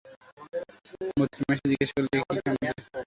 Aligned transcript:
মোতির 1.17 1.41
মা 1.45 1.53
এসে 1.55 1.65
জিজ্ঞাসা 1.71 1.93
করলে, 1.95 2.07
এ 2.07 2.19
কী 2.19 2.41
কাণ্ড 2.41 2.57
দিদি? 2.61 2.83